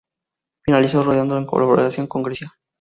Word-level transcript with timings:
Finalizó 0.65 1.03
rodando 1.03 1.37
en 1.37 1.45
colaboración 1.45 2.07
con 2.07 2.23
Grecia. 2.23 2.57